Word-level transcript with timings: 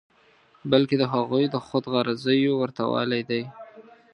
بلکې 0.71 0.95
د 0.99 1.03
هغوی 1.13 1.45
د 1.49 1.55
خود 1.65 1.83
غرضیو 1.93 2.53
ورته 2.61 2.83
والی 2.93 3.21
دی. 3.29 3.41